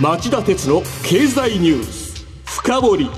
[0.00, 2.26] 町田鉄の経済ニュース。
[2.46, 3.10] 深掘り。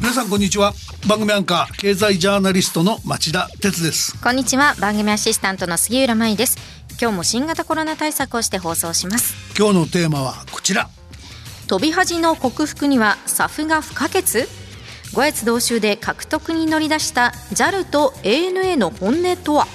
[0.00, 0.72] 皆さんこんにちは。
[1.08, 4.20] 番組アンカー経済ジャーナリストの町田鉄です。
[4.20, 4.74] こんにちは。
[4.80, 6.58] 番組アシスタントの杉浦舞です。
[7.00, 9.36] 今日も新型コロナ対策をして放送します。
[9.56, 10.90] 今日のテーマはこちら。
[11.68, 14.48] 飛び恥の克服には SAF が不可欠？
[15.14, 19.68] 五越同州で獲得に乗り出した JAL と ANA の本音とは？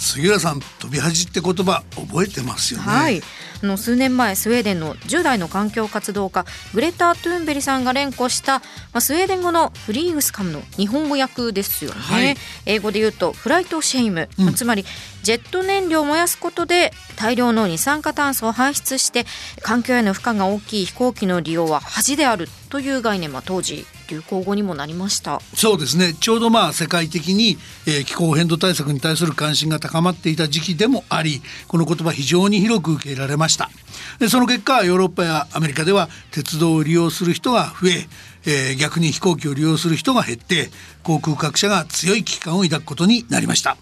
[0.00, 2.86] 杉浦さん飛び恥って言葉覚えてますよね。
[2.86, 3.22] はい。
[3.62, 12.36] あの数年前スウェーデンの10代の環境活動家グレタ・トゥーンベリさんが連呼した、まあ、スウェーデン語の flygskam の日本語訳ですよね、はい。
[12.64, 14.44] 英語で言うと flight shame、うん。
[14.46, 14.86] まあつまり
[15.22, 19.26] ジェット燃料を燃やすことで大量の二酸化炭素を排出して
[19.62, 25.40] 環境への負荷が大きい飛行機の利用は恥であるという概念は当時流行語にもなりました。
[25.54, 26.14] そうですね。
[26.14, 33.70] ちょうどまあ世界的に、えー気候変動対策に対する関心が高まっていた時期でもありこの言葉非常に広く受け入れられました。
[34.18, 38.08] でその結果ヨーロッパやアメリカでは鉄道を利用する人が増え
[38.46, 40.70] えー逆に飛行機を利用する人が減って
[41.02, 43.76] 航空各社が強い危機感を抱くことになりました。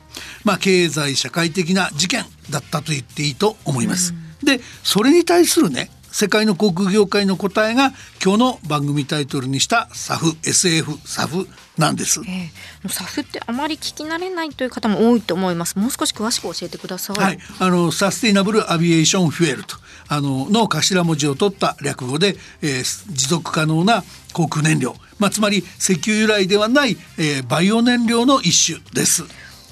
[0.45, 11.47] まあ経済社会的な事件だったと言っていいと思います、でそれに対するね世界の航空業界の答えが今日の番組タイトルにした SAF、SF、SAF
[11.79, 12.21] なんです。
[12.27, 12.51] え
[12.85, 15.79] え、サフってあまり聞き慣れないという方も多いと思います。
[15.79, 17.17] もう少し詳しく教えてください。
[17.23, 19.77] はい、あのサステイナブルアビエーションフュエルと
[20.09, 29.23] あのの頭文字を取った略語で、えー持続可能な航空燃料、まあ、つまり石油由来ではない、えーバイオ燃料の一種です。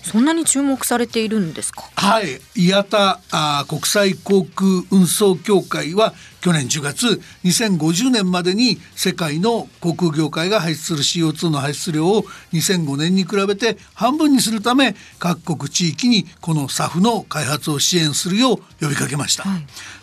[0.07, 1.83] そんなに注目されているんですか？
[1.95, 19.45] はい、イアタあー国際航空運送協会は去年10月2050年までに世界の航空業界が排出する CO2 の排出量を2005年に比べて半分にするため各国地域にこの SAF の開発を支援するよう呼びかけました。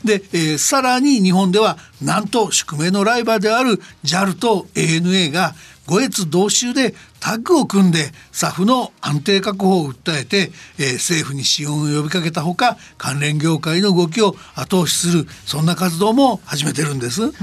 [0.04, 17.24] で、えーさらに日本ではなんと宿命のライバルである JAL と ANA が五越同州でタッグを組んで SAF の安定確保を訴えて、えー政府に支援を呼びかけたほか関連業界の動きを後押しするそんな活動も始めてるんです。
[17.24, 17.34] ANA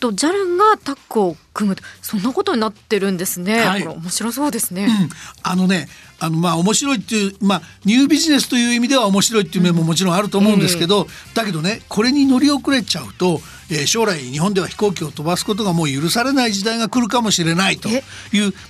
[0.00, 3.60] と JAL がタッグを組むとそんなことになってるんですね。
[3.60, 4.86] はいこれ面白そうですね。
[4.86, 5.08] うん
[5.44, 5.88] あのね
[6.18, 13.40] あのまあ面白いっていうまあニュービジネスという意味では面白いっていう面ももちろんあると思うんですけど、だけどねこれに乗り遅れちゃうと、
[13.70, 18.02] えー将来日本では飛行機を飛ばすことがもう許されない時代が来るかもしれないという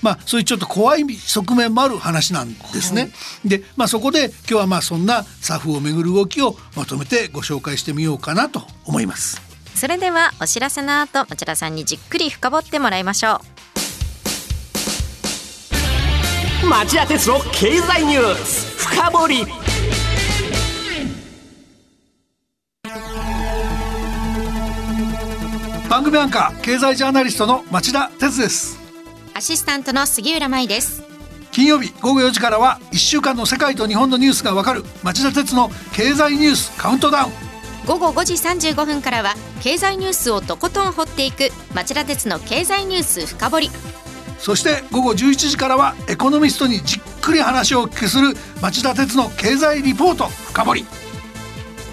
[0.03, 3.11] まあそういうちょっと怖い側面もある話なんですね。
[3.45, 9.41] でまあそこで今日はまあそんな SAF をめぐる動きをまとめてご紹介してみようかなと思います。
[9.75, 13.41] それではお知らせの後町田さんにじっくり深掘ってもらいましょ
[16.69, 19.29] 町田鉄の経済ニュース深掘
[25.89, 28.77] 番組アンカー経済ジャーナリストの町田鉄です。
[28.77, 29.39] う。
[29.39, 31.03] アシスタントの杉浦舞です。
[31.51, 37.33] 金曜日午後4時からは1週間の世界と日本のニュースがわかる町田鉄の経済ニュースカウントダウン
[37.87, 43.71] 午後5時35分からは経済ニュースをとことん掘っていく町田鉄の経済ニュース深掘り。
[44.39, 50.87] そして午後11時からはエコノミストにじっくり話をお聞きする町田鉄の経済リポート深掘り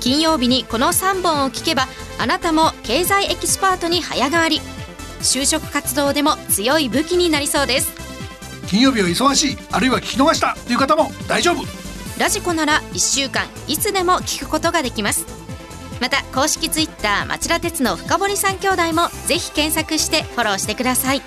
[0.06, 1.88] 金曜日にこの3本を聞けば
[2.20, 4.62] あなたも経済エキスパートに早変わり。
[5.22, 7.92] 就職活動でも強い武器になりそうです。
[8.68, 11.64] 金曜日は忙しいあるいは聞き逃したという方も大丈夫。
[12.20, 15.26] ラジコなら1週間いつでも聞くことができます。
[16.00, 21.24] また公式ツイッター町田鉄の深堀三兄弟もぜひ検索してフォローしてください。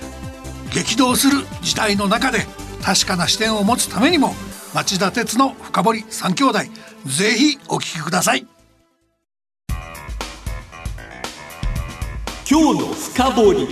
[0.73, 2.45] 激動する時代の中で
[2.81, 4.33] 確かな視点を持つためにも
[4.73, 6.59] 町田鉄の深掘り三兄弟
[7.05, 8.47] ぜひお聞きください
[12.51, 13.67] 今日の深掘り。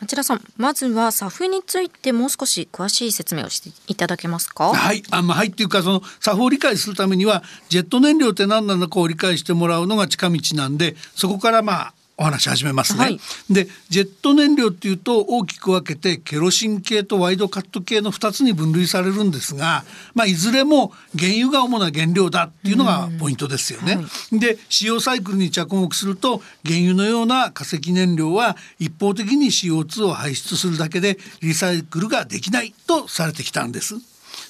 [0.00, 4.72] 町田さんまずは SAF についてもう少し詳しい説明をしていただけますか？
[4.72, 13.00] はい、あまあ、はいっていうかその作法を理解するためにはジェット燃料って何なのかを理解してもらうのが近道なんでそこからまあお話し始めますね。
[13.00, 19.84] はいでジェット燃料っていうと大きく分けてケロシン系とワイドカット系の2つに分類されるんですが、
[20.14, 23.98] まあ、いずれも原油が主な原料だっていうのがポイントですよね。
[24.32, 33.94] で使用サイクルに着目すると原油のような化石燃料は一方的に CO2 を排出するだけでリサイクルができないとされてきたんです。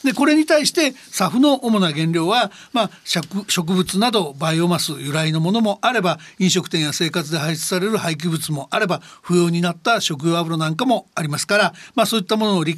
[0.05, 12.77] でこれに対して SAF の主な原料は、まあ、植物などバイオマス由来のものもあれば飲食店や生活で排出される廃棄物もあれば不要になった食用油なんかもありますから、まあ、そういったものをリ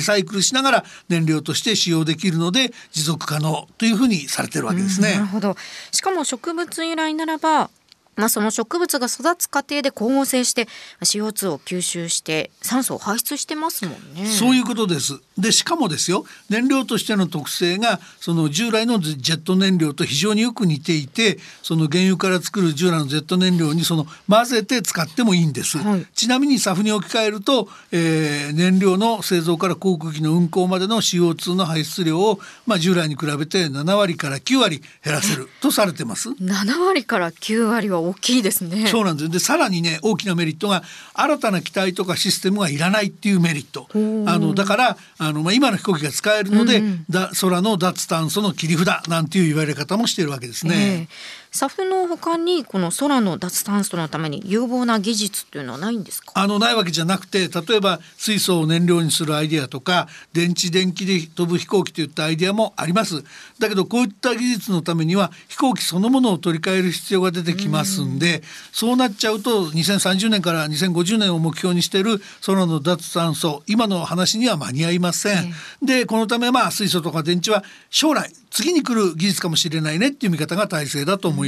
[0.00, 5.14] サイクルしながら燃料として使用できるので持続可能というふうにされてるわけですね。
[5.14, 5.56] なるほど
[5.92, 7.70] しかも植物由来ならば
[8.16, 10.68] まあ、その植物が育つ過程で光合成して
[11.02, 14.26] CO2 を吸収して酸素を排出してますもんね。
[14.26, 15.20] そういうことです。
[15.38, 25.78] でしかもですよ燃料としての特性がその従来のジェット燃料と非常によく似ていてその原油から作る従来のジェット燃料にその混ぜて使ってもいいんです。
[25.78, 36.30] はい、ちなみに SAF に置き換えると、えー、燃料の製造から航空機の運航までの CO2 の排出量を、まあ、従来に比べて7割から9割減らせるとされてます。
[36.30, 38.86] 7割から9割は大きいですね。
[38.86, 40.82] そうなんですでさらにね大きなメリットが
[41.14, 43.88] 新たな機体とかシステムがいらないっていうメリット。
[43.92, 50.74] あのだからあの、まあ、今の飛行機が使えるので、うん、だ空の脱炭素の切り札なんていう言われ方もしているわけですね。
[50.74, 56.32] えー SAF の他にこの空の脱炭素のために有望な技術っていうのはないんですか？
[56.34, 63.24] あのないわけじゃなくて例えば水素を燃料にするアイデアとか電池電気で飛ぶ飛行機といったアイデアもあります。
[63.58, 68.42] だけどこういった技術のためには飛行機そのものを取り替える必要が出てきますんで
[68.72, 81.45] そうなっちゃうと2030年から2050年を目標にしている空の脱炭素今の話には間に合いません、でこのためまあ水素とか電池は将来次に来る技術かもしれないねっていう見方が大勢だと思います。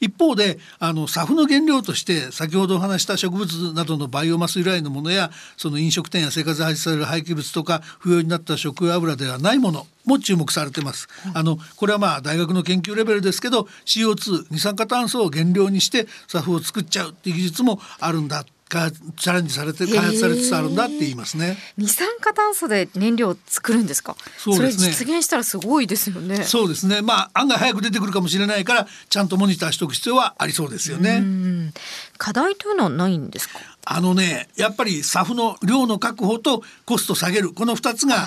[0.00, 11.08] 一方であの SAF の原料として先ほどお話した植物などのバイオマス由来のものやその飲食店や生活で排出される廃棄物とか不要になった食油油ではないものも注目されてます。
[11.34, 21.56] あのこれはまあ大学の研究レベルですけど CO2 二酸化炭素を原料にして SAF を作っちゃうっていう技術もあるんだチャレンジされて開発されつつあるんだって言いますね。
[21.76, 24.16] 二酸化炭素で燃料を作るんですか？
[24.38, 24.88] そうですね。
[24.88, 26.42] 実現したらすごいですよね。
[26.44, 27.00] そうですね。
[27.02, 31.22] まあ案外早く出てくるかもしれないからちゃんとモニターしておく必要はありそうですよね。
[32.18, 33.60] 課題というのはないんですか？
[33.86, 37.52] あのねやっぱり SAF の量の確保とコスト下げる。
[37.52, 38.26] この2つが、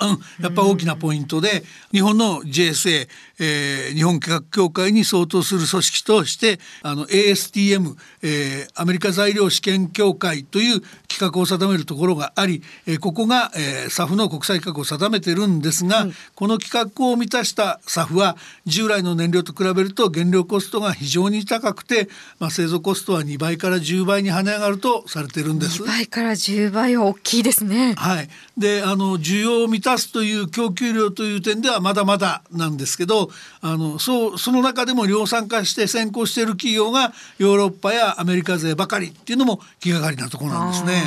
[0.00, 1.62] うん、やっぱ大きなポイントで
[1.92, 3.08] 日本の JSA、
[3.38, 22.08] えー、日本企画協会に相当する組織としてあの ASTM、えー、アメリカ材料試験協会という規格を定めるところがあり、えー、ここが、えー、SAF の国際規格を定めてるんですが、うん、この規格を満たした SAF は従来の燃料と比べると原料コストが非常に高くて、
[22.38, 25.82] まあ、製造コストは2倍から10倍に跳ね上がるとされてるんです。
[25.82, 27.94] 2倍から10倍は大きいですね。
[27.96, 28.28] はい。
[28.56, 41.02] で、あの需要を満たすという供給量という点ではまだまだなんですけど、あのそうその中でも量産化して先行している企業がヨーロッパやアメリカ勢ばかりっていうのも気がかりなところなんですね。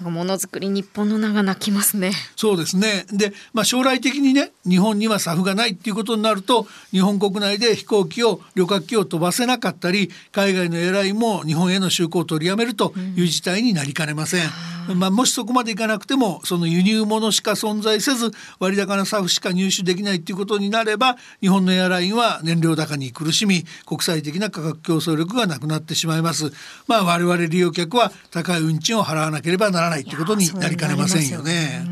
[0.00, 2.12] ものづくり日本の名が泣きますね。
[2.36, 3.06] そうですね。
[3.12, 14.50] で、まあ将来的にね、日本には SAF がないっていうことになると、日本国内で飛行機を旅客機を飛ばせなかったり、海外のエラインも日本への就航を取りやめるという事態になりかねません。
[14.94, 18.30] まあ、もしそこまでいかなくてもその輸入物しか存在せず
[18.60, 26.52] 割高なサフしか入手できないということになれば日本のエアラインは燃料高に苦しみ国際的な価格競争力がなくなってしまいます。
[26.86, 31.84] まあ、我々利用客は高い運賃を払わなければならないということになりかねませんよね。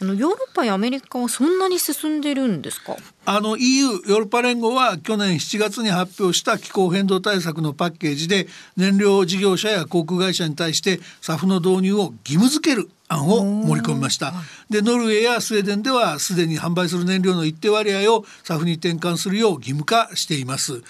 [0.00, 2.96] あのヨーロッパやアメリカはそんなに進んでるんですか？
[3.30, 14.32] あの EU ヨーロッパ連合は去年7月に発表した気候変動対策のパッケージで燃料事業者や航空会社に対して SAF の導入を義務付ける案を盛り込みました。
[14.70, 20.82] でノルウェーやスウェーデンではすでに販売する燃料の一定割合を SAF に転換するよう義務化しています。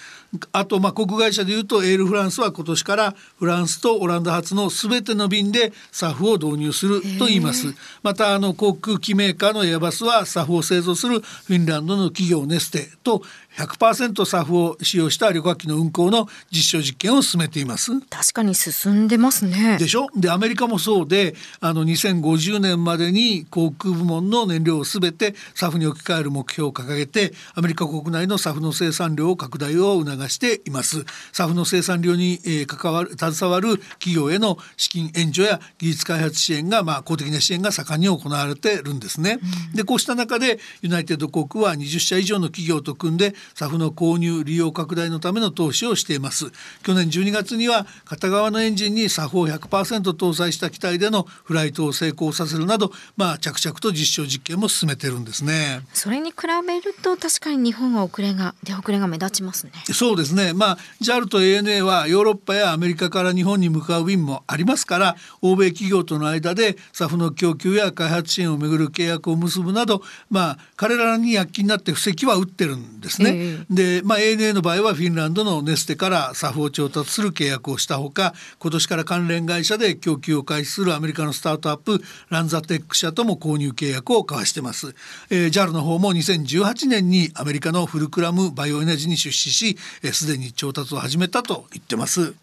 [0.51, 7.73] あとまあ国会社でいうとエールフランスは今年からフランスとオランダ発のすべての便で SAF を導入すると言います。
[8.03, 13.21] またあの航空機メーカーのエアバスは SAF を製造するフィンランドの企業ネステと
[13.57, 17.99] 100%サフを使用した旅客機の運航の実証実験を進めています。
[18.01, 19.77] 確かに進んでますね。
[19.77, 20.07] でしょ？
[20.15, 31.05] でアメリカもそうであの2050年までに航空部門の燃料をすべてサフに置き換える目標を掲げてアメリカ国内のサフの生産量を拡大を促しています。
[31.33, 39.39] サフの生産量に、えー、関わる携わる企業への資金援助や技術開発支援がまあ公的な支援が盛んに行われてるんですね、
[39.71, 46.51] うん、でこうした中でユナイテッド航空は20社以上の企業と組んで SAF の購入利用拡大のための投資をしています。
[46.83, 55.81] 去年12月には片側のエンジンに SAF を100%搭載した機体でのフライトを成功させるなどまあ着々と実証実験も進めてるんですね。
[55.93, 59.71] それに比べると確かに日本は遅れが出遅れが目立ちますね。
[59.91, 60.53] そうですね。
[60.53, 73.31] まあ JAL と ANA はヨーロッパやアメリカから日本に向かう便もありますから欧米企業との間で SAF の供給や開発支援をめぐる契約を結ぶなどまあ彼らに躍起になって布石は打ってるんですね。
[73.33, 84.95] えー、で、まあ、ANA の場合はフィンランドのネステから SAF を調達する契約をしたほか今年から関連会社で供給を開始するアメリカのスタートアップランザテック社とも購入契約を交わしてます。
[85.29, 89.77] えー、JAL の方も2018年にアメリカのフルクラムバイオエナジーに出資し
[90.13, 92.33] すで、に調達を始めたと言ってます。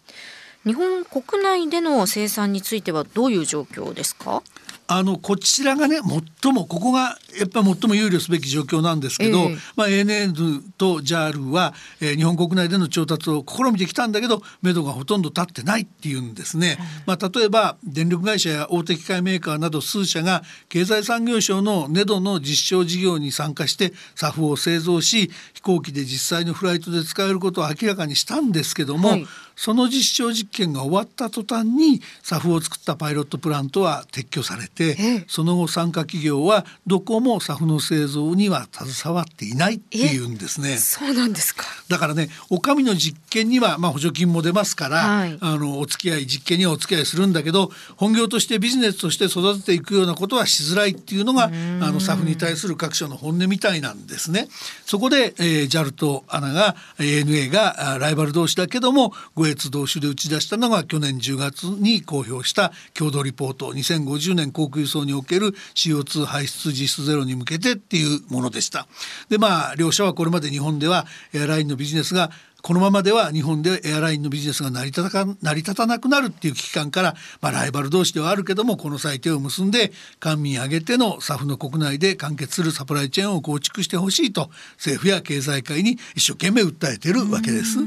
[0.65, 4.43] 日本国内での生産についてはどういう状況ですか？
[4.87, 5.99] あのこちらがね
[6.41, 29.27] 最もここがやっぱり最も憂慮すべき状況なんですけど、えー、まあ、ANN と JAL は、えー、日本国内での調達を試みてきたんだけど目処がほとんど立ってないっていうんですね、まあ、例えば電力会社や大手機械メーカーなど数社が経済産業省の NEDO の実証事業に参加して SAF を製造し飛行機で実際のフライトで使えることを明らかにしたんですけども、はい
[29.57, 40.77] その実証実験が終わった途端に SAF を作ったパイロットプラントは撤去されてその後参加企業はどこも SAF の製造には携わっていないっていうんですね。
[40.77, 41.65] そうなんですか。
[41.89, 54.47] だからねお上の実験にはまあ補助金も出ますから、はい、あのお付き合い実験にはお付き合いするんだけど本業としてビジネスとして育てていくようなことはしづらいっていうのがあの SAF に対する各社の本音みたいなんですね。
[54.85, 68.87] そこで、えー、JAL と ANA が ANA がライバル同士だけどもご越同種で打ち出したのが去年10月に公表した共同リポート2050年航空輸送における CO2 排出実質ゼロに向けてっていうものでした。
[69.29, 72.31] でまあ両者はこれまで日本ではエアラインのビジネスが
[72.67, 87.77] このままでは日本でエアラインのビジネスが成り立た成り立たなくなるっていう危機感から、まあ、ライバル同士ではあるけどもこの際手を結んで官民挙げての SAF の国内で完結するサプライチェーンを構築してほしいと政府や経済界に一生懸命訴えてるわけです。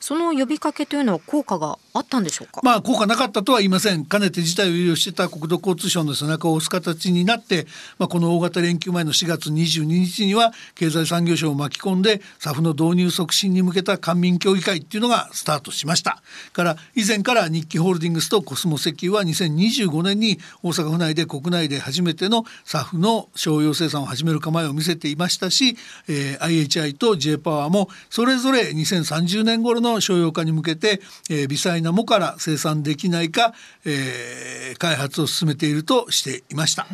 [0.00, 2.60] その呼びかけというのは効果があったんでしょうか？
[2.64, 4.04] まあ効果なかったとは言いません。
[4.04, 7.68] かねて事態を憂慮してた国土交通省の背中を押す形になって、
[8.00, 16.22] まあこの大型連休前の4月22日には経済産業省を巻き込んで SAF の導入促進に向けた官民民協議会っていうのがスタートしました。
[16.52, 25.76] から以前から日記ホールディングスとコスモ石油は2025年に大阪府内で国内で初めての SAF の商用生産を始める構えを見せていましたし、
[26.08, 31.00] えー、IHI と J パワーもそれぞれ2030年頃の商用化に向けて、
[31.30, 33.54] えー、微細なもから生産できないか、
[33.84, 36.86] えー、開発を進めているとしていました、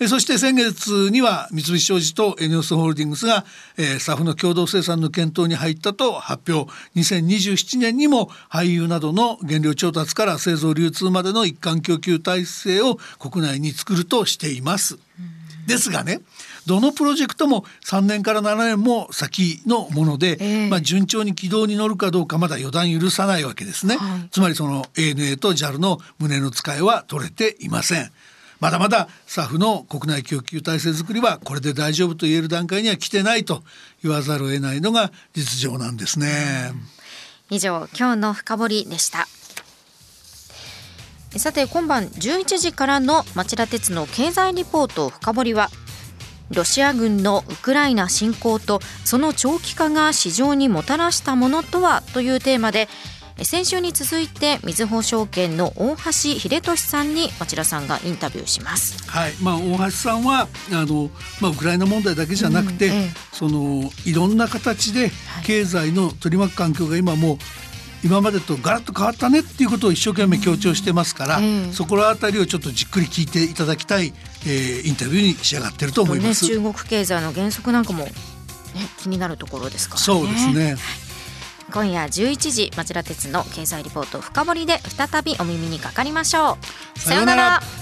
[0.00, 3.44] うん、そして先月には三菱商事とエネオスホールディングスが、
[3.76, 6.61] えー、SAF の共同生産の検討に入ったと発表
[6.96, 14.98] 2027年にも俳優などの原料調達から製造流通までの一貫供給体制を国内に作るとしています。
[15.66, 16.20] ですがね
[16.66, 28.10] どのプロジェクトも3年から7年も先のもので、えー、まあ、順調に軌道に乗るかどうかまだ予断許さないわけですね、はい、つまりその ANA と JAL の胸の使いは取れていません
[28.62, 33.64] まだまだ SAF の国内供給体制づくりはこれで大丈夫と言える段階には来てないと
[34.04, 36.72] 言わざるを得ないのが実情なんですね。
[37.50, 39.26] 以上今日の深掘りでした。
[41.40, 45.68] さて今晩11時からの町田鉄の経済リポート深掘りは
[46.54, 52.88] ロシア軍のウクライナ侵攻とその長期化が市場にもたらしたものとはというテーマで
[53.44, 59.08] 先週に続いてみずほ証券の大橋秀俊さんに町田さんがインタビューします。
[59.10, 65.10] はい、まあ大橋さんはあのまあウクライナ問題だけじゃなくて、うんええ、そのいろんな形で
[65.44, 67.38] 経済の取り巻く環境が今もう
[68.04, 74.12] 今までとガラッと変わったねっていうことを一生懸命強調してますから、うん、そこら辺りをちょっとじっくり聞いていただきたい、
[74.44, 78.12] えー、インタビューに仕上がってると思います、ね、中国経済の原則なんかも、ね、
[78.98, 80.76] 気になるところですから、ね、そうですね。
[81.72, 86.58] 今夜11時町田鉄の経済リポート深掘りで再びお耳にかかりましょ
[86.96, 86.98] う。
[86.98, 87.81] さようなら。